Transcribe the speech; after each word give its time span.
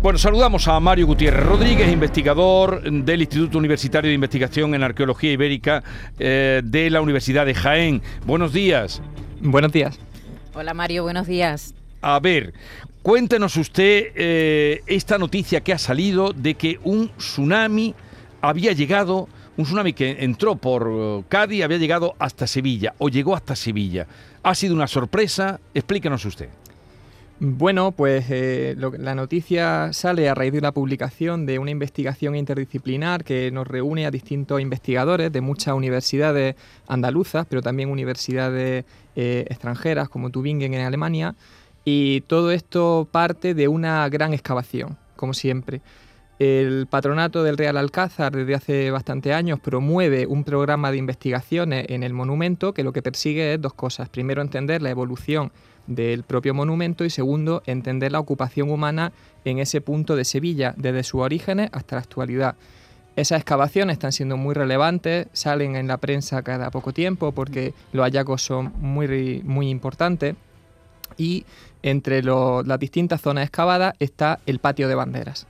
Bueno, 0.00 0.16
saludamos 0.16 0.68
a 0.68 0.78
Mario 0.78 1.08
Gutiérrez 1.08 1.44
Rodríguez, 1.44 1.92
investigador 1.92 2.88
del 2.88 3.20
Instituto 3.20 3.58
Universitario 3.58 4.08
de 4.08 4.14
Investigación 4.14 4.72
en 4.76 4.84
Arqueología 4.84 5.32
Ibérica 5.32 5.82
eh, 6.20 6.62
de 6.64 6.88
la 6.88 7.00
Universidad 7.00 7.44
de 7.44 7.52
Jaén. 7.52 8.00
Buenos 8.24 8.52
días. 8.52 9.02
Buenos 9.40 9.72
días. 9.72 9.98
Hola 10.54 10.72
Mario, 10.72 11.02
buenos 11.02 11.26
días. 11.26 11.74
A 12.00 12.20
ver, 12.20 12.54
cuéntenos 13.02 13.56
usted 13.56 14.12
eh, 14.14 14.82
esta 14.86 15.18
noticia 15.18 15.62
que 15.62 15.72
ha 15.72 15.78
salido 15.78 16.32
de 16.32 16.54
que 16.54 16.78
un 16.84 17.10
tsunami 17.16 17.92
había 18.40 18.74
llegado, 18.74 19.28
un 19.56 19.64
tsunami 19.64 19.94
que 19.94 20.18
entró 20.20 20.54
por 20.54 20.88
eh, 20.92 21.24
Cádiz, 21.28 21.64
había 21.64 21.78
llegado 21.78 22.14
hasta 22.20 22.46
Sevilla 22.46 22.94
o 22.98 23.08
llegó 23.08 23.34
hasta 23.34 23.56
Sevilla. 23.56 24.06
¿Ha 24.44 24.54
sido 24.54 24.76
una 24.76 24.86
sorpresa? 24.86 25.58
Explíquenos 25.74 26.24
usted. 26.24 26.50
Bueno, 27.40 27.92
pues 27.92 28.24
eh, 28.30 28.74
la 28.76 29.14
noticia 29.14 29.92
sale 29.92 30.28
a 30.28 30.34
raíz 30.34 30.52
de 30.52 30.60
la 30.60 30.72
publicación 30.72 31.46
de 31.46 31.60
una 31.60 31.70
investigación 31.70 32.34
interdisciplinar 32.34 33.22
que 33.22 33.52
nos 33.52 33.64
reúne 33.64 34.06
a 34.06 34.10
distintos 34.10 34.60
investigadores 34.60 35.30
de 35.30 35.40
muchas 35.40 35.74
universidades 35.74 36.56
andaluzas, 36.88 37.46
pero 37.48 37.62
también 37.62 37.90
universidades 37.90 38.84
eh, 39.14 39.44
extranjeras 39.48 40.08
como 40.08 40.30
Tübingen 40.30 40.74
en 40.74 40.84
Alemania. 40.84 41.36
Y 41.84 42.22
todo 42.22 42.50
esto 42.50 43.06
parte 43.08 43.54
de 43.54 43.68
una 43.68 44.08
gran 44.08 44.34
excavación, 44.34 44.98
como 45.14 45.32
siempre. 45.32 45.80
El 46.38 46.86
patronato 46.86 47.42
del 47.42 47.58
Real 47.58 47.76
Alcázar 47.76 48.32
desde 48.32 48.54
hace 48.54 48.90
bastante 48.92 49.34
años 49.34 49.58
promueve 49.58 50.24
un 50.26 50.44
programa 50.44 50.92
de 50.92 50.96
investigaciones 50.96 51.86
en 51.88 52.04
el 52.04 52.12
monumento 52.12 52.72
que 52.72 52.84
lo 52.84 52.92
que 52.92 53.02
persigue 53.02 53.54
es 53.54 53.60
dos 53.60 53.74
cosas. 53.74 54.08
Primero, 54.08 54.40
entender 54.40 54.80
la 54.80 54.90
evolución 54.90 55.50
del 55.88 56.22
propio 56.22 56.54
monumento 56.54 57.04
y 57.04 57.10
segundo, 57.10 57.62
entender 57.66 58.12
la 58.12 58.20
ocupación 58.20 58.70
humana 58.70 59.12
en 59.44 59.58
ese 59.58 59.80
punto 59.80 60.14
de 60.14 60.24
Sevilla, 60.24 60.74
desde 60.76 61.02
sus 61.02 61.22
orígenes 61.22 61.70
hasta 61.72 61.96
la 61.96 62.02
actualidad. 62.02 62.54
Esas 63.16 63.40
excavaciones 63.40 63.94
están 63.94 64.12
siendo 64.12 64.36
muy 64.36 64.54
relevantes, 64.54 65.26
salen 65.32 65.74
en 65.74 65.88
la 65.88 65.96
prensa 65.96 66.42
cada 66.42 66.70
poco 66.70 66.92
tiempo 66.92 67.32
porque 67.32 67.74
los 67.92 68.04
hallazgos 68.04 68.42
son 68.42 68.72
muy, 68.78 69.42
muy 69.44 69.70
importantes 69.70 70.36
y 71.16 71.44
entre 71.82 72.22
las 72.22 72.78
distintas 72.78 73.22
zonas 73.22 73.44
excavadas 73.44 73.94
está 73.98 74.38
el 74.46 74.60
patio 74.60 74.86
de 74.86 74.94
banderas. 74.94 75.48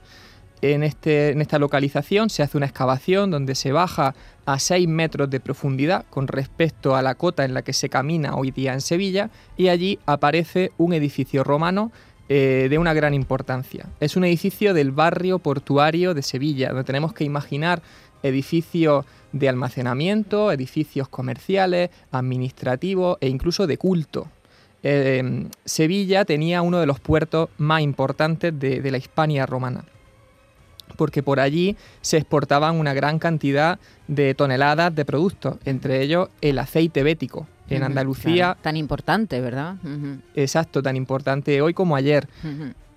En, 0.61 0.83
este, 0.83 1.29
en, 1.29 1.41
esta 1.41 1.57
localización 1.57 2.29
se 2.29 2.43
hace 2.43 2.57
una 2.57 2.65
excavación 2.65 3.31
donde 3.31 3.55
se 3.55 3.71
baja 3.71 4.13
a 4.45 4.59
6 4.59 4.87
metros 4.89 5.29
de 5.29 5.39
profundidad 5.39 6.05
con 6.09 6.27
respecto 6.27 6.95
a 6.95 7.01
la 7.01 7.15
cota 7.15 7.45
en 7.45 7.53
la 7.53 7.61
que 7.61 7.71
se 7.71 7.87
camina 7.87 8.35
hoy 8.35 8.51
día 8.51 8.73
en 8.73 8.81
Sevilla 8.81 9.29
y 9.55 9.69
allí 9.69 9.99
aparece 10.05 10.71
un 10.77 10.91
edificio 10.93 11.45
romano 11.45 11.91
eh, 12.27 12.67
de 12.69 12.77
una 12.77 12.93
gran 12.93 13.13
importancia. 13.13 13.87
Es 14.01 14.17
un 14.17 14.25
edificio 14.25 14.73
del 14.73 14.91
barrio 14.91 15.39
portuario 15.39 16.13
de 16.13 16.23
Sevilla, 16.23 16.69
donde 16.69 16.83
tenemos 16.83 17.13
que 17.13 17.23
imaginar 17.23 17.81
edificios 18.21 19.05
de 19.31 19.47
almacenamiento, 19.47 20.51
edificios 20.51 21.07
comerciales, 21.07 21.89
administrativos 22.11 23.17
e 23.21 23.29
incluso 23.29 23.65
de 23.65 23.77
culto. 23.77 24.27
Eh, 24.83 25.47
Sevilla 25.63 26.25
tenía 26.25 26.61
uno 26.61 26.79
de 26.79 26.85
los 26.85 26.99
puertos 26.99 27.49
más 27.57 27.81
importantes 27.81 28.57
de 28.59 28.91
la 28.91 28.97
Hispania 28.97 29.45
romana 29.45 29.85
porque 30.99 31.23
por 31.23 31.39
allí 31.39 31.77
se 32.01 32.17
exportaban 32.17 32.75
una 32.75 32.93
gran 32.93 33.19
cantidad 33.19 33.79
de 34.09 34.35
toneladas 34.35 34.93
de 34.93 35.05
productos, 35.05 35.55
entre 35.63 36.01
ellos 36.01 36.27
el 36.41 36.59
aceite 36.59 37.03
bético. 37.03 37.47
En 37.69 37.83
Andalucía... 37.83 38.57
tan 38.61 38.75
importante, 38.75 39.39
¿verdad? 39.39 39.77
Exacto, 40.35 40.83
tan 40.83 40.97
importante 40.97 41.61
hoy 41.61 41.73
como 41.73 41.95
ayer. 41.95 42.27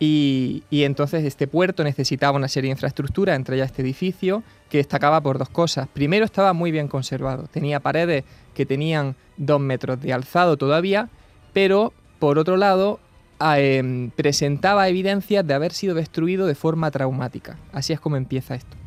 y, 0.01 0.65
entonces 0.73 1.23
este 1.25 1.47
puerto 1.47 1.85
necesitaba 1.85 2.37
una 2.37 2.49
serie 2.49 2.71
de 2.71 2.73
infraestructuras, 2.73 3.37
entre 3.37 3.55
ellas 3.55 3.71
este 3.71 3.83
edificio, 3.83 4.43
que 4.69 4.79
destacaba 4.79 5.21
por 5.21 5.39
dos 5.39 5.51
cosas. 5.51 5.87
Primero, 5.87 6.25
estaba 6.25 6.53
muy 6.53 6.73
bien 6.73 6.89
conservado. 6.89 7.45
Tenía 7.53 7.79
paredes 7.79 8.25
que 8.53 8.67
tenían 8.67 9.15
dos 9.37 9.61
metros 9.61 10.01
de 10.01 10.13
alzado 10.13 10.57
todavía, 10.57 11.09
pero 11.53 11.93
por 12.19 12.41
otro 12.41 12.57
lado 12.57 12.99
Em, 13.57 14.11
presentaba 14.11 14.89
evidencias 14.89 15.47
de 15.47 15.55
haber 15.55 15.73
sido 15.73 15.95
destruido 15.95 16.47
de 16.47 16.55
forma 16.55 16.91
traumática. 16.91 17.57
Así 17.73 17.93
es 17.93 18.01
como 18.01 18.17
empieza 18.17 18.55
esto. 18.55 18.82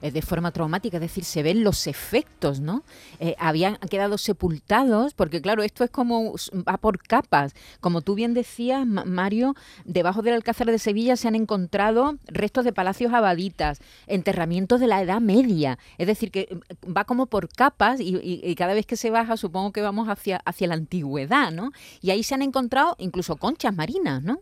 De 0.00 0.22
forma 0.22 0.50
traumática, 0.50 0.96
es 0.96 1.02
decir, 1.02 1.24
se 1.24 1.42
ven 1.42 1.64
los 1.64 1.86
efectos, 1.86 2.60
¿no? 2.60 2.82
Eh, 3.20 3.34
habían 3.38 3.76
quedado 3.76 4.18
sepultados, 4.18 5.14
porque 5.14 5.40
claro, 5.40 5.62
esto 5.62 5.84
es 5.84 5.90
como, 5.90 6.34
va 6.68 6.76
por 6.78 6.98
capas. 6.98 7.54
Como 7.80 8.00
tú 8.02 8.14
bien 8.14 8.34
decías, 8.34 8.86
Mario, 8.86 9.54
debajo 9.84 10.22
del 10.22 10.34
Alcázar 10.34 10.66
de 10.68 10.78
Sevilla 10.78 11.16
se 11.16 11.28
han 11.28 11.34
encontrado 11.34 12.18
restos 12.26 12.64
de 12.64 12.72
palacios 12.72 13.12
abaditas, 13.12 13.80
enterramientos 14.06 14.80
de 14.80 14.86
la 14.86 15.02
Edad 15.02 15.20
Media. 15.20 15.78
Es 15.98 16.06
decir, 16.06 16.30
que 16.30 16.48
mm, 16.50 16.96
va 16.96 17.04
como 17.04 17.26
por 17.26 17.48
capas 17.48 18.00
y, 18.00 18.54
cada 18.56 18.74
vez 18.74 18.86
que 18.86 18.96
se 18.96 19.10
baja, 19.10 19.36
supongo 19.36 19.72
que 19.72 19.80
vamos 19.80 20.08
hacia, 20.08 20.42
hacia 20.44 20.68
la 20.68 20.74
antigüedad, 20.74 21.50
¿no? 21.50 21.72
Y 22.00 22.10
ahí 22.10 22.22
se 22.22 22.34
han 22.34 22.42
encontrado 22.42 22.96
incluso 22.98 23.36
conchas 23.36 23.74
marinas, 23.74 24.22
¿no? 24.22 24.40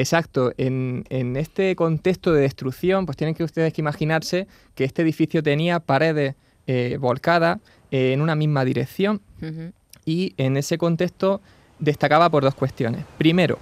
Exacto, 0.00 0.52
en, 0.56 1.04
este 1.36 1.76
contexto 1.76 2.32
de 2.32 2.40
destrucción, 2.40 3.04
pues 3.04 3.18
tienen 3.18 3.34
que 3.34 3.44
ustedes 3.44 3.72
que 3.74 3.82
imaginarse 3.82 4.46
que 4.74 4.84
este 4.84 5.02
edificio 5.02 5.42
tenía 5.42 5.78
paredes 5.78 6.36
eh, 6.66 6.96
volcadas 6.98 7.58
eh, 7.90 8.12
en 8.14 8.22
una 8.22 8.34
misma 8.34 8.64
dirección 8.64 9.20
y 10.06 10.32
en 10.38 10.56
ese 10.56 10.78
contexto 10.78 11.42
destacaba 11.78 12.30
por 12.30 12.42
dos 12.42 12.54
cuestiones. 12.54 13.04
Primero, 13.18 13.58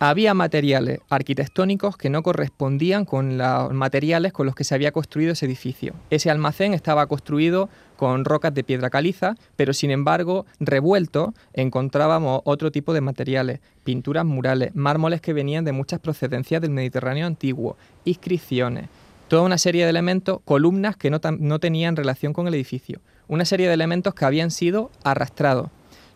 había 0.00 0.32
materiales 0.32 1.00
arquitectónicos 1.10 1.98
que 1.98 2.08
no 2.08 2.22
correspondían 2.22 3.04
con 3.04 3.36
los 3.36 3.72
materiales 3.74 4.32
con 4.32 4.46
los 4.46 4.54
que 4.54 4.64
se 4.64 4.74
había 4.74 4.92
construido 4.92 5.32
ese 5.32 5.44
edificio. 5.44 5.92
Ese 6.08 6.30
almacén 6.30 6.72
estaba 6.72 7.06
construido 7.06 7.68
con 7.98 8.24
rocas 8.24 8.54
de 8.54 8.64
piedra 8.64 8.88
caliza, 8.88 9.36
pero 9.56 9.74
sin 9.74 9.90
embargo, 9.90 10.46
revuelto, 10.58 11.34
encontrábamos 11.52 12.40
otro 12.44 12.72
tipo 12.72 12.94
de 12.94 13.02
materiales, 13.02 13.60
pinturas 13.84 14.24
murales, 14.24 14.74
mármoles 14.74 15.20
que 15.20 15.34
venían 15.34 15.66
de 15.66 15.72
muchas 15.72 16.00
procedencias 16.00 16.62
del 16.62 16.70
Mediterráneo 16.70 17.26
antiguo, 17.26 17.76
inscripciones, 18.06 18.86
toda 19.28 19.42
una 19.42 19.58
serie 19.58 19.84
de 19.84 19.90
elementos, 19.90 20.40
columnas 20.46 20.96
que 20.96 21.10
no, 21.10 21.20
tenían 21.60 21.94
relación 21.94 22.32
con 22.32 22.48
el 22.48 22.54
edificio, 22.54 23.00
una 23.28 23.44
serie 23.44 23.68
de 23.68 23.74
elementos 23.74 24.14
que 24.14 24.24
habían 24.24 24.50
sido 24.50 24.90
arrastrados. 25.04 25.68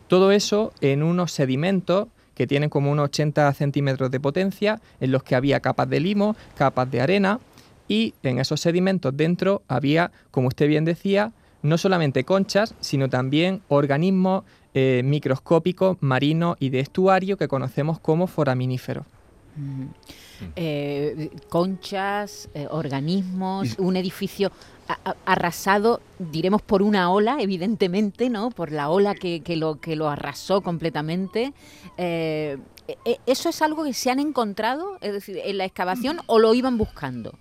Todo 0.09 0.33
eso 0.33 0.72
en 0.81 1.03
unos 1.03 1.33
sedimentos 1.33 2.09
que 2.34 2.47
tienen 2.47 2.71
como 2.71 2.91
unos 2.91 3.05
80 3.06 3.53
centímetros 3.55 4.11
de 4.11 4.21
potencia, 4.21 4.81
en 5.00 5.12
los 5.12 5.22
que 5.22 5.34
había 5.34 5.61
capas 5.61 5.89
de 5.89 6.00
limo, 6.00 6.37
capas 6.56 6.91
de 6.91 7.00
arena, 7.00 7.41
y 7.89 8.15
en 8.22 8.39
esos 8.39 8.61
sedimentos 8.61 9.17
dentro 9.17 9.62
había, 9.69 10.11
como 10.31 10.49
usted 10.49 10.69
bien 10.69 10.84
decía, 10.84 11.33
no 11.62 11.78
solamente 11.78 12.25
conchas, 12.25 12.75
sino 12.81 13.09
también 13.09 13.62
organismos 13.69 14.45
eh, 14.75 15.03
microscópicos, 15.05 15.97
marinos 16.00 16.56
y 16.61 16.71
de 16.71 16.81
estuario 16.81 17.37
que 17.37 17.49
conocemos 17.49 17.99
como 18.00 18.27
foraminíferos. 18.27 19.06
Eh, 20.56 21.31
conchas, 21.49 22.49
eh, 22.55 22.66
organismos, 22.71 23.78
un 23.78 23.97
edificio 23.97 24.50
arrasado, 25.25 26.03
diremos 26.19 26.60
por 26.60 26.82
una 26.82 27.10
ola, 27.10 27.38
evidentemente, 27.41 28.28
¿no? 28.28 28.50
Por 28.50 28.71
la 28.71 28.91
ola 28.91 29.15
que, 29.15 29.43
lo, 29.56 29.81
que 29.81 29.97
lo 29.97 30.10
arrasó 30.10 30.60
completamente. 30.60 31.54
Eh, 31.97 32.59
e, 32.87 32.97
e, 33.04 33.19
¿Eso 33.25 33.49
es 33.49 33.62
algo 33.62 33.84
que 33.84 33.94
se 33.94 34.10
han 34.10 34.19
encontrado 34.19 34.99
es 35.00 35.15
decir, 35.15 35.41
en 35.43 35.56
la 35.56 35.65
excavación 35.65 36.19
o 36.27 36.38
lo 36.38 36.53
iban 36.53 36.77
buscando? 36.77 37.38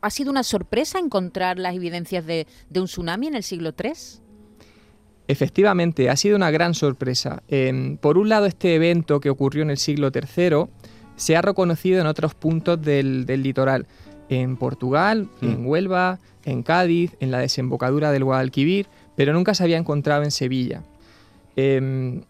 ¿Ha 0.00 0.10
sido 0.10 0.30
una 0.30 0.44
sorpresa 0.44 0.98
encontrar 0.98 1.58
las 1.58 1.74
evidencias 1.74 2.24
de, 2.24 2.46
un 2.74 2.84
tsunami 2.84 3.26
en 3.26 3.34
el 3.34 3.42
siglo 3.42 3.74
III? 3.76 3.92
Efectivamente, 5.28 6.10
ha 6.10 6.16
sido 6.16 6.36
una 6.36 6.50
gran 6.50 6.74
sorpresa. 6.74 7.42
por 8.00 8.18
un 8.18 8.28
lado, 8.28 8.46
este 8.46 8.74
evento 8.76 9.18
que 9.20 9.30
ocurrió 9.30 9.62
en 9.62 9.70
el 9.70 9.78
siglo 9.78 10.10
III 10.14 10.68
se 11.16 11.36
ha 11.36 11.42
reconocido 11.42 12.00
en 12.00 12.06
otros 12.06 12.34
puntos 12.34 12.80
del, 12.80 13.26
litoral, 13.26 13.86
en 14.28 14.56
Portugal, 14.56 15.28
mm. 15.40 15.46
en 15.46 15.66
Huelva, 15.66 16.18
en 16.44 16.62
Cádiz, 16.62 17.16
en 17.20 17.30
la 17.30 17.38
desembocadura 17.38 18.12
del 18.12 18.24
Guadalquivir, 18.24 18.86
pero 19.16 19.32
nunca 19.32 19.54
se 19.54 19.62
había 19.62 19.76
encontrado 19.76 20.22
en 20.22 20.30
Sevilla. 20.30 20.82
Em, 21.56 22.22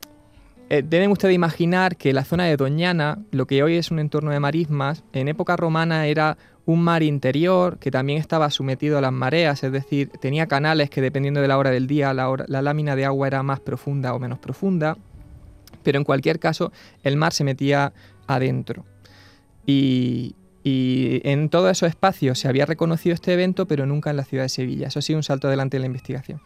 eh, 0.69 0.83
deben 0.83 1.11
ustedes 1.11 1.35
imaginar 1.35 1.97
que 1.97 2.13
la 2.13 2.25
zona 2.25 2.45
de 2.45 2.57
Doñana, 2.57 3.19
lo 3.31 3.47
que 3.47 3.63
hoy 3.63 3.77
es 3.77 3.91
un 3.91 3.99
entorno 3.99 4.31
de 4.31 4.41
marismas, 4.41 5.05
en 5.13 5.29
época 5.29 5.57
romana 5.57 6.07
era 6.07 6.37
un 6.65 6.83
mar 6.83 7.03
interior 7.03 7.79
que 7.79 7.91
también 7.91 8.19
estaba 8.19 8.49
sometido 8.51 8.99
a 8.99 9.01
las 9.01 9.13
mareas, 9.13 9.63
es 9.65 9.73
decir, 9.73 10.11
tenía 10.21 10.47
canales 10.47 10.91
que 10.91 11.01
dependiendo 11.01 11.41
de 11.41 11.49
la 11.49 11.59
hora 11.59 11.71
del 11.71 11.87
día 11.87 12.15
la, 12.15 12.33
la 12.47 12.63
lámina 12.63 12.95
de 12.97 13.05
agua 13.05 13.27
era 13.27 13.43
más 13.43 13.61
profunda 13.61 14.15
o 14.15 14.19
menos 14.19 14.39
profunda, 14.39 14.97
pero 15.83 15.99
en 15.99 16.05
cualquier 16.05 16.39
caso 16.39 16.73
el 17.03 17.17
mar 17.17 17.33
se 17.33 17.45
metía 17.45 17.93
adentro. 18.35 18.85
Y, 19.67 20.35
y 20.65 21.21
en 21.25 21.49
todos 21.49 21.71
esos 21.71 21.89
espacios 21.89 22.39
se 22.39 22.49
había 22.49 22.67
reconocido 22.67 23.15
este 23.15 23.33
evento, 23.33 23.67
pero 23.67 23.87
nunca 23.87 24.11
en 24.11 24.17
la 24.17 24.25
ciudad 24.25 24.45
de 24.45 24.49
Sevilla. 24.49 24.89
Eso 24.89 25.01
ha 25.01 25.03
sido 25.03 25.19
un 25.19 25.23
salto 25.23 25.49
adelante 25.49 25.77
en 25.77 25.83
la 25.83 25.87
investigación. 25.87 26.41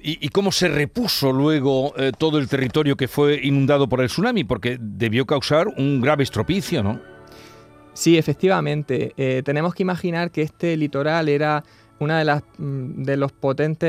¿Y, 0.00 0.28
cómo 0.28 0.52
se 0.52 0.68
repuso 0.68 1.32
luego 1.32 1.92
eh, 1.96 2.12
todo 2.16 2.38
el 2.38 2.48
territorio 2.48 2.96
que 2.96 3.08
fue 3.08 3.40
inundado 3.42 3.88
por 3.88 4.00
el 4.00 4.08
tsunami? 4.08 4.44
Porque 4.44 4.78
debió 4.80 5.26
causar 5.26 5.68
un 5.68 6.00
grave 6.00 6.22
estropicio, 6.22 6.82
¿no? 6.82 7.00
Sí, 7.94 8.16
efectivamente. 8.16 9.12
Eh, 9.16 9.42
tenemos 9.44 9.74
que 9.74 9.82
imaginar 9.82 10.30
que 10.30 10.42
este 10.42 10.76
litoral 10.76 11.28
era 11.28 11.64
uno 12.00 12.16
de, 12.16 12.24
las, 12.24 12.42
mm, 12.58 13.02
de 13.02 13.16
los 13.16 13.32
potentes 13.32 13.88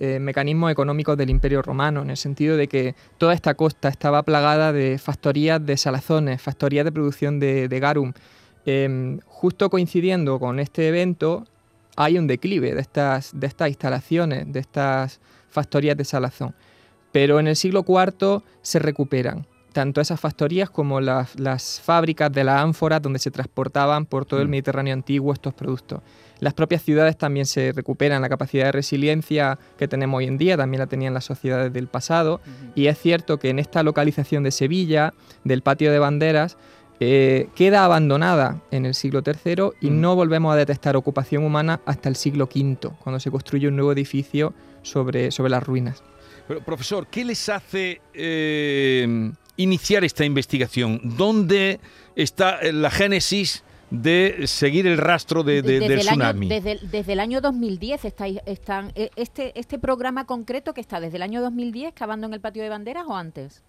eh, 0.00 0.18
mecanismos 0.20 0.72
económicos 0.72 1.16
del 1.16 1.30
Imperio 1.30 1.62
Romano, 1.62 2.02
en 2.02 2.10
el 2.10 2.16
sentido 2.16 2.56
de 2.56 2.68
que 2.68 2.94
toda 3.18 3.34
esta 3.34 3.54
costa 3.54 3.88
estaba 3.88 4.22
plagada 4.22 4.72
de 4.72 4.98
factorías 4.98 5.64
de 5.64 5.76
salazones, 5.76 6.40
factorías 6.40 6.84
de 6.84 6.92
producción 6.92 7.38
de, 7.40 7.68
garum. 7.80 8.12
Em, 8.66 9.20
justo 9.26 9.70
coincidiendo 9.70 10.38
con 10.38 10.60
este 10.60 10.88
evento, 10.88 11.46
hay 11.96 12.18
un 12.18 12.26
declive 12.26 12.74
de 12.74 12.80
estas, 12.80 13.38
de 13.38 13.46
estas 13.46 13.68
instalaciones, 13.68 14.52
de 14.52 14.60
estas 14.60 15.20
factorías 15.50 15.96
de 15.96 16.04
salazón. 16.04 16.54
Pero 17.12 17.40
en 17.40 17.48
el 17.48 17.56
siglo 17.56 17.84
IV 17.86 18.42
se 18.62 18.78
recuperan 18.78 19.46
tanto 19.72 20.00
esas 20.00 20.20
factorías 20.20 20.70
como 20.70 21.00
las, 21.00 21.38
las 21.38 21.80
fábricas 21.80 22.32
de 22.32 22.44
las 22.44 22.60
ánforas 22.60 23.00
donde 23.00 23.18
se 23.18 23.30
transportaban 23.30 24.06
por 24.06 24.24
todo 24.24 24.40
el 24.40 24.48
mm. 24.48 24.50
Mediterráneo 24.50 24.94
antiguo 24.94 25.32
estos 25.32 25.54
productos. 25.54 26.00
Las 26.40 26.54
propias 26.54 26.82
ciudades 26.82 27.18
también 27.18 27.46
se 27.46 27.72
recuperan, 27.72 28.22
la 28.22 28.28
capacidad 28.28 28.64
de 28.64 28.72
resiliencia 28.72 29.58
que 29.78 29.88
tenemos 29.88 30.18
hoy 30.18 30.24
en 30.24 30.38
día 30.38 30.56
también 30.56 30.78
la 30.78 30.86
tenían 30.86 31.12
las 31.12 31.24
sociedades 31.24 31.72
del 31.72 31.86
pasado 31.86 32.40
y 32.74 32.86
es 32.86 32.98
cierto 32.98 33.38
que 33.38 33.50
en 33.50 33.58
esta 33.58 33.82
localización 33.82 34.42
de 34.42 34.50
Sevilla, 34.50 35.12
del 35.44 35.62
patio 35.62 35.92
de 35.92 35.98
banderas, 35.98 36.56
eh, 36.98 37.48
queda 37.54 37.84
abandonada 37.84 38.62
en 38.70 38.84
el 38.84 38.94
siglo 38.94 39.22
III 39.24 39.70
y 39.80 39.90
no 39.90 40.16
volvemos 40.16 40.52
a 40.52 40.56
detectar 40.56 40.96
ocupación 40.96 41.44
humana 41.44 41.80
hasta 41.86 42.08
el 42.08 42.16
siglo 42.16 42.44
V, 42.44 42.90
cuando 43.02 43.20
se 43.20 43.30
construye 43.30 43.68
un 43.68 43.76
nuevo 43.76 43.92
edificio 43.92 44.52
sobre, 44.82 45.30
sobre 45.30 45.50
las 45.50 45.62
ruinas. 45.62 46.02
Pero, 46.46 46.62
profesor, 46.62 47.06
¿qué 47.06 47.24
les 47.24 47.48
hace 47.48 48.00
eh, 48.12 49.32
iniciar 49.62 50.04
esta 50.04 50.24
investigación? 50.24 51.00
¿Dónde 51.04 51.80
está 52.16 52.58
la 52.72 52.90
génesis 52.90 53.62
de 53.90 54.46
seguir 54.46 54.86
el 54.86 54.98
rastro 54.98 55.42
de, 55.42 55.62
del 55.62 55.98
tsunami. 55.98 56.48
desde, 56.48 56.78
desde, 56.90 57.12
el 57.12 57.20
año 57.20 57.40
2010 57.40 58.04
está, 58.04 58.26
están, 58.28 58.92
e, 58.94 59.10
este, 59.16 59.58
este 59.58 59.80
programa 59.80 60.26
concreto 60.26 60.72
que 60.72 60.80
está 60.80 61.00
desde 61.00 61.16
el 61.16 61.22
año 61.22 61.42
2010 61.42 61.92
cavando 61.94 62.28
en 62.28 62.34
el 62.34 62.40
patio 62.40 62.62
de 62.62 62.68
banderas 62.68 63.04
o 63.08 63.16
antes. 63.16 63.62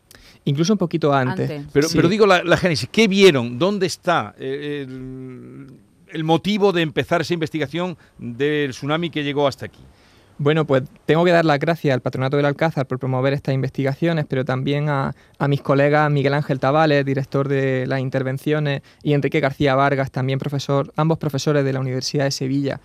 Incluso 0.45 0.73
un 0.73 0.77
poquito 0.77 1.11
antes. 1.11 1.65
Pero, 1.73 1.87
pero 1.91 2.07
digo 2.07 2.27
la, 2.27 2.57
génesis, 2.57 2.87
¿qué 2.91 3.07
vieron? 3.07 3.57
¿Dónde 3.57 3.87
está 3.87 4.35
eh, 4.37 4.85
el, 4.87 5.73
el 6.07 6.23
motivo 6.23 6.71
de 6.71 6.83
empezar 6.83 7.21
esa 7.21 7.33
investigación 7.33 7.97
del 8.19 8.71
tsunami 8.71 9.09
que 9.09 9.23
llegó 9.23 9.47
hasta 9.47 9.65
aquí? 9.65 9.81
Bueno, 10.37 10.65
pues 10.65 10.83
tengo 11.05 11.23
que 11.23 11.31
dar 11.31 11.45
las 11.45 11.59
gracias 11.59 11.93
al 11.93 12.01
Patronato 12.01 12.37
del 12.37 12.45
Alcázar 12.45 12.87
por 12.87 12.97
promover 12.97 13.33
estas 13.33 13.53
investigaciones, 13.53 14.25
pero 14.27 14.43
también 14.43 14.89
a, 14.89 15.13
mis 15.47 15.61
colegas 15.61 16.09
Miguel 16.09 16.33
Ángel 16.33 16.59
Tavales, 16.59 17.05
director 17.05 17.47
de 17.47 17.85
las 17.85 17.99
intervenciones, 17.99 18.81
y 19.03 19.13
Enrique 19.13 19.39
García 19.39 19.75
Vargas, 19.75 20.09
también 20.11 20.39
profesor, 20.39 20.91
ambos 20.95 21.19
profesores 21.19 21.63
de 21.63 21.73
la 21.73 21.79
Universidad 21.79 22.23
de 22.23 22.31
Sevilla. 22.31 22.79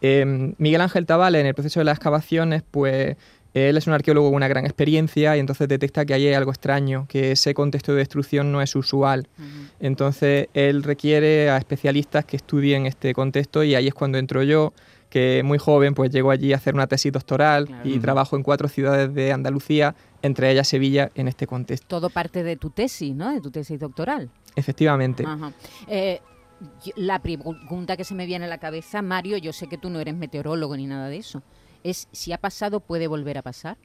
Em, 0.00 0.54
Miguel 0.58 0.80
Ángel 0.80 1.04
Tavales, 1.04 1.40
en 1.40 1.46
el 1.46 1.54
proceso 1.54 1.80
de 1.80 1.84
las 1.84 1.96
excavaciones, 1.96 2.62
pues 2.70 3.16
él 3.52 3.76
es 3.76 3.86
un 3.86 3.92
arqueólogo 3.92 4.28
con 4.28 4.36
una 4.36 4.48
gran 4.48 4.64
experiencia 4.64 5.36
y 5.36 5.40
entonces 5.40 5.66
detecta 5.66 6.04
que 6.04 6.14
hay 6.14 6.32
algo 6.32 6.52
extraño, 6.52 7.06
que 7.08 7.32
ese 7.32 7.52
contexto 7.52 7.92
de 7.92 7.98
destrucción 7.98 8.52
no 8.52 8.62
es 8.62 8.76
usual. 8.76 9.26
Entonces 9.80 10.48
él 10.54 10.84
requiere 10.84 11.50
a 11.50 11.56
especialistas 11.56 12.24
que 12.24 12.36
estudien 12.36 12.86
este 12.86 13.12
contexto 13.12 13.64
y 13.64 13.74
ahí 13.74 13.88
es 13.88 13.94
cuando 13.94 14.18
entro 14.18 14.42
yo 14.44 14.72
que 15.10 15.42
muy 15.44 15.58
joven 15.58 15.94
pues 15.94 16.10
llegó 16.10 16.30
allí 16.30 16.52
a 16.52 16.56
hacer 16.56 16.74
una 16.74 16.86
tesis 16.86 17.12
doctoral 17.12 17.68
y 17.84 17.98
trabajo 17.98 18.36
en 18.36 18.42
cuatro 18.42 18.68
ciudades 18.68 19.12
de 19.12 19.32
Andalucía, 19.32 19.94
entre 20.22 20.50
ellas 20.50 20.68
Sevilla, 20.68 21.10
en 21.14 21.28
este 21.28 21.46
contexto. 21.46 21.86
Todo 21.88 22.08
parte 22.08 22.42
de 22.42 22.56
tu 22.56 22.70
tesis, 22.70 23.14
¿no? 23.14 23.32
De 23.32 23.40
tu 23.40 23.50
tesis 23.50 23.78
doctoral. 23.78 24.30
Efectivamente. 24.54 25.24
Eh, 25.88 26.20
la 26.96 27.20
pregunta 27.20 27.96
que 27.96 28.04
se 28.04 28.14
me 28.14 28.26
viene 28.26 28.44
a 28.44 28.48
la 28.48 28.58
cabeza, 28.58 29.02
Mario, 29.02 29.36
yo 29.36 29.52
sé 29.52 29.66
que 29.66 29.78
tú 29.78 29.90
no 29.90 29.98
eres 30.00 30.14
meteorólogo 30.14 30.76
ni 30.76 30.86
nada 30.86 31.08
de 31.08 31.16
eso, 31.16 31.42
es 31.82 32.08
si 32.12 32.32
ha 32.32 32.38
pasado, 32.38 32.80
¿puede 32.80 33.06
volver 33.06 33.38
a 33.38 33.42
pasar? 33.42 33.76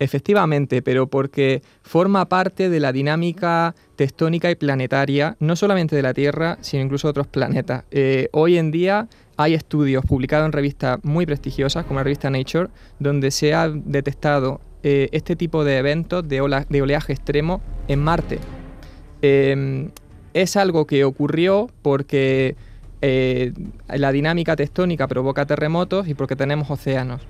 Efectivamente, 0.00 0.82
pero 0.82 1.06
porque 1.06 1.62
forma 1.82 2.28
parte 2.28 2.68
de 2.68 2.80
la 2.80 2.92
dinámica 2.92 3.76
tectónica 3.94 4.50
y 4.50 4.56
planetaria, 4.56 5.36
no 5.38 5.54
solamente 5.54 5.94
de 5.94 6.02
la 6.02 6.12
Tierra, 6.12 6.58
sino 6.62 6.82
incluso 6.82 7.06
de 7.06 7.10
otros 7.10 7.28
planetas. 7.28 7.84
Eh, 7.92 8.28
hoy 8.32 8.58
en 8.58 8.72
día 8.72 9.08
hay 9.36 9.54
estudios 9.54 10.04
publicados 10.04 10.46
en 10.46 10.52
revistas 10.52 10.98
muy 11.02 11.26
prestigiosas, 11.26 11.84
como 11.84 12.00
la 12.00 12.04
revista 12.04 12.30
Nature, 12.30 12.68
donde 12.98 13.30
se 13.30 13.54
ha 13.54 13.68
detectado 13.68 14.60
eh, 14.82 15.08
este 15.12 15.36
tipo 15.36 15.64
de 15.64 15.78
eventos 15.78 16.26
de, 16.28 16.40
oleaje 16.40 17.12
extremo 17.12 17.60
en 17.88 18.00
Marte. 18.00 18.38
Em, 19.22 19.90
es 20.34 20.56
algo 20.56 20.86
que 20.86 21.04
ocurrió 21.04 21.68
porque 21.82 22.56
eh, 23.00 23.52
la 23.88 24.12
dinámica 24.12 24.56
tectónica 24.56 25.06
provoca 25.08 25.46
terremotos 25.46 26.08
y 26.08 26.14
porque 26.14 26.36
tenemos 26.36 26.70
océanos. 26.70 27.22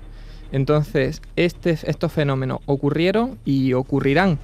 Entonces, 0.51 1.21
este, 1.35 1.77
estos 1.83 2.11
fenómenos 2.11 2.59
ocurrieron 2.65 3.37
y 3.45 3.73
ocurrirán. 3.73 4.39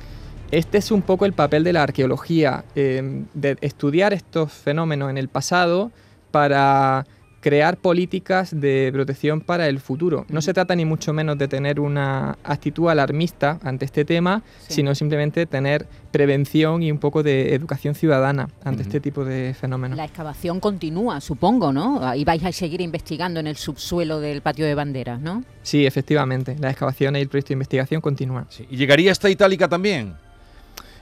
Este 0.51 0.77
es 0.77 0.91
un 0.91 1.01
poco 1.01 1.25
el 1.25 1.33
papel 1.33 1.63
de 1.63 1.73
la 1.73 1.83
arqueología, 1.83 2.65
em, 2.75 3.25
de 3.33 3.57
estudiar 3.61 4.13
estos 4.13 4.51
fenómenos 4.51 5.09
en 5.09 5.17
el 5.17 5.29
pasado 5.29 5.91
para 6.31 7.05
crear 7.41 7.75
políticas 7.77 8.57
de 8.57 8.89
protección 8.93 9.41
para 9.41 9.67
el 9.67 9.79
futuro. 9.79 10.25
No 10.29 10.41
se 10.41 10.53
trata 10.53 10.75
ni 10.75 10.85
mucho 10.85 11.11
menos 11.11 11.37
de 11.37 11.47
tener 11.47 11.79
una 11.79 12.37
actitud 12.43 12.87
alarmista 12.87 13.59
ante 13.63 13.85
este 13.85 14.05
tema, 14.05 14.43
sino 14.67 14.95
simplemente 14.95 15.45
tener 15.45 15.87
prevención 16.11 16.83
y 16.83 16.91
un 16.91 16.99
poco 16.99 17.23
de 17.23 17.53
educación 17.55 17.95
ciudadana 17.95 18.47
ante 18.63 18.83
este 18.83 18.99
tipo 18.99 19.25
de 19.25 19.53
fenómenos. 19.59 19.97
La 19.97 20.05
excavación 20.05 20.59
continúa, 20.59 21.19
supongo, 21.19 21.73
¿no? 21.73 22.15
Y 22.15 22.23
vais 22.23 22.43
a 22.45 22.51
seguir 22.51 22.79
investigando 22.81 23.39
en 23.39 23.47
el 23.47 23.55
subsuelo 23.55 24.19
del 24.19 24.41
patio 24.41 24.65
de 24.65 24.75
banderas, 24.75 25.19
¿no? 25.19 25.43
Sí, 25.63 25.85
efectivamente. 25.85 26.55
La 26.59 26.69
excavación 26.69 27.15
y 27.15 27.19
el 27.19 27.27
proyecto 27.27 27.49
de 27.49 27.53
investigación 27.53 28.01
continúan. 28.01 28.47
¿Y 28.69 28.77
llegaría 28.77 29.11
hasta 29.11 29.29
Itálica 29.29 29.67
también? 29.67 30.13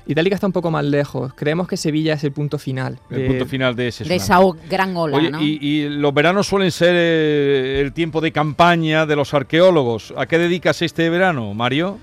Itálica 0.10 0.34
está 0.34 0.48
un 0.48 0.54
poco 0.54 0.72
más 0.72 0.84
lejos. 0.84 1.34
Creemos 1.36 1.68
que 1.68 1.78
Sevilla 1.78 2.16
es 2.16 2.24
el 2.24 2.32
punto 2.32 2.58
final. 2.58 2.98
El 3.12 3.28
punto 3.28 3.46
final 3.46 3.76
de 3.76 3.90
ese 3.90 4.04
De 4.06 4.16
esa 4.16 4.40
gran 4.68 4.98
ola, 4.98 5.16
Oye, 5.16 5.32
y, 5.40 5.88
los 5.88 6.12
veranos 6.16 6.48
suelen 6.48 6.72
ser 6.72 6.96
eh, 6.96 7.80
el 7.80 7.94
tiempo 7.94 8.20
de 8.20 8.32
campaña 8.32 9.06
de 9.06 9.16
los 9.16 9.36
arqueólogos. 9.36 10.12
¿A 10.18 10.26
qué 10.26 10.40
dedicas 10.40 10.82
este 10.82 11.12
verano, 11.12 11.54
Mario? 11.54 12.00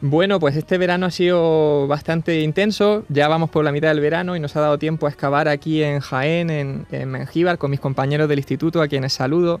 Bueno, 0.00 0.40
pues 0.40 0.56
este 0.56 0.78
verano 0.78 1.04
ha 1.04 1.10
sido 1.10 1.86
bastante 1.86 2.40
intenso. 2.40 3.04
Ya 3.10 3.28
vamos 3.28 3.50
por 3.50 3.66
la 3.66 3.70
mitad 3.70 3.88
del 3.88 4.00
verano 4.00 4.34
y 4.34 4.40
nos 4.40 4.56
ha 4.56 4.60
dado 4.62 4.78
tiempo 4.78 5.04
a 5.04 5.10
excavar 5.10 5.46
aquí 5.46 5.82
en 5.82 6.00
Jaén, 6.00 6.48
en, 6.48 6.86
en 6.90 7.10
Mengíbar, 7.10 7.58
con 7.58 7.70
mis 7.70 7.80
compañeros 7.80 8.30
del 8.30 8.38
instituto, 8.38 8.80
a 8.80 8.88
quienes 8.88 9.12
saludo 9.12 9.60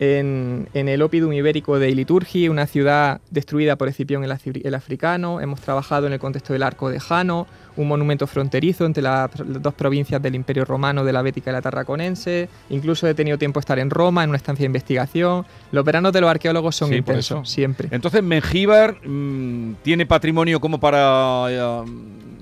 en, 0.00 0.66
el 0.72 1.02
Opidum 1.02 1.32
ibérico 1.34 1.78
de 1.78 1.90
Iliturgi, 1.90 2.48
una 2.48 2.66
ciudad 2.66 3.20
destruida 3.30 3.76
por 3.76 3.86
Escipión 3.86 4.24
el, 4.24 4.74
africano. 4.74 5.42
Hemos 5.42 5.60
trabajado 5.60 6.06
en 6.06 6.14
el 6.14 6.18
contexto 6.18 6.54
del 6.54 6.62
Arco 6.62 6.88
de 6.88 6.98
Jano, 6.98 7.46
un 7.76 7.86
monumento 7.86 8.26
fronterizo 8.26 8.86
entre 8.86 9.02
las, 9.02 9.30
dos 9.36 9.74
provincias 9.74 10.22
del 10.22 10.34
Imperio 10.34 10.64
Romano, 10.64 11.04
de 11.04 11.12
la 11.12 11.20
Bética 11.20 11.50
y 11.50 11.52
la 11.52 11.60
Tarraconense. 11.60 12.48
Incluso 12.70 13.06
he 13.06 13.14
tenido 13.14 13.36
tiempo 13.36 13.60
de 13.60 13.62
estar 13.62 13.78
en 13.78 13.90
Roma, 13.90 14.24
en 14.24 14.30
una 14.30 14.38
estancia 14.38 14.62
de 14.62 14.68
investigación. 14.68 15.44
Los 15.70 15.84
veranos 15.84 16.14
de 16.14 16.22
los 16.22 16.30
arqueólogos 16.30 16.76
son 16.76 16.94
intensos, 16.94 17.50
siempre. 17.50 17.88
Entonces, 17.90 18.22
Mengíbar 18.22 19.06
mm, 19.06 19.74
tiene 19.82 20.06
patrimonio 20.06 20.60
como 20.60 20.80
para 20.80 21.44
eh, 21.50 21.84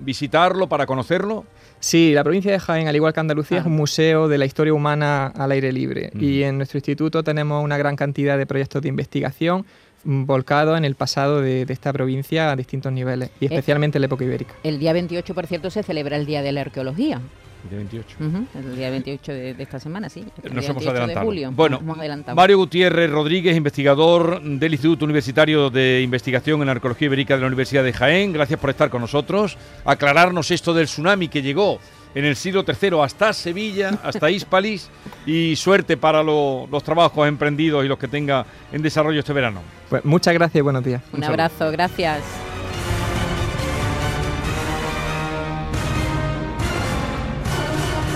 visitarlo, 0.02 0.68
para 0.68 0.86
conocerlo. 0.86 1.44
Sí, 1.80 2.12
la 2.12 2.24
provincia 2.24 2.50
de 2.50 2.58
Jaén, 2.58 2.88
al 2.88 2.96
igual 2.96 3.12
que 3.12 3.20
Andalucía, 3.20 3.58
es 3.58 3.66
un 3.66 3.76
museo 3.76 4.28
de 4.28 4.38
la 4.38 4.46
historia 4.46 4.74
humana 4.74 5.26
al 5.28 5.52
aire 5.52 5.72
libre. 5.72 6.10
Y 6.18 6.42
en 6.42 6.56
nuestro 6.56 6.78
instituto 6.78 7.22
tenemos 7.22 7.62
una 7.62 7.76
gran 7.78 7.96
cantidad 7.96 8.36
de 8.36 8.46
proyectos 8.46 8.82
de 8.82 8.88
investigación 8.88 9.64
volcados 10.04 10.78
en 10.78 10.84
el 10.84 10.94
pasado 10.94 11.40
de, 11.40 11.66
esta 11.68 11.92
provincia 11.92 12.50
a 12.50 12.56
distintos 12.56 12.92
niveles, 12.92 13.30
y 13.40 13.46
eh, 13.46 13.48
especialmente 13.50 13.98
en 13.98 14.02
la 14.02 14.06
época 14.06 14.24
ibérica. 14.24 14.54
El 14.62 14.78
día 14.78 14.92
28, 14.92 15.34
por 15.34 15.46
cierto, 15.46 15.70
se 15.70 15.82
celebra 15.82 16.16
el 16.16 16.26
Día 16.26 16.42
de 16.42 16.52
la 16.52 16.62
Arqueología. 16.62 17.20
El 17.64 17.70
día 17.70 17.78
28. 17.78 18.16
el 18.54 18.76
día 18.76 18.90
28 18.90 19.32
de, 19.32 19.56
esta 19.58 19.80
semana, 19.80 20.08
sí. 20.08 20.24
Nos 20.52 20.68
hemos 20.68 20.86
adelantado. 20.86 21.52
Bueno, 21.52 21.80
Mario 22.34 22.58
Gutiérrez 22.58 23.10
Rodríguez, 23.10 23.56
investigador 23.56 24.40
del 24.40 24.72
Instituto 24.72 25.04
Universitario 25.04 25.68
de 25.68 26.02
Investigación 26.02 26.62
en 26.62 26.68
Arqueología 26.68 27.06
Ibérica 27.06 27.34
de 27.34 27.40
la 27.40 27.46
Universidad 27.48 27.82
de 27.82 27.92
Jaén. 27.92 28.32
Gracias 28.32 28.60
por 28.60 28.70
estar 28.70 28.90
con 28.90 29.00
nosotros. 29.00 29.58
Aclararnos 29.84 30.50
esto 30.50 30.72
del 30.72 30.86
tsunami 30.86 31.28
que 31.28 31.42
llegó 31.42 31.80
en 32.14 32.24
el 32.24 32.36
siglo 32.36 32.64
III 32.66 33.00
hasta 33.02 33.32
Sevilla, 33.32 33.98
hasta 34.02 34.30
Hispalis 34.30 34.88
y 35.26 35.56
suerte 35.56 35.96
para 35.96 36.22
los 36.22 36.82
trabajos 36.82 37.26
emprendidos 37.28 37.84
y 37.84 37.88
los 37.88 37.98
que 37.98 38.08
tenga 38.08 38.46
en 38.72 38.82
desarrollo 38.82 39.20
este 39.20 39.32
verano. 39.32 39.62
Pues 39.88 40.04
muchas 40.04 40.34
gracias 40.34 40.60
y 40.60 40.62
buenos 40.62 40.84
días. 40.84 41.02
Un, 41.12 41.24
abrazo, 41.24 41.70
gracias. 41.70 42.22